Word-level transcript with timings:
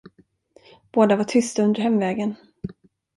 Båda 0.93 1.15
var 1.15 1.23
tysta 1.23 1.63
under 1.63 1.81
hemvägen. 1.81 2.35